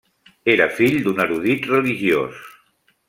[0.53, 2.41] Era fill d'un erudit religiós.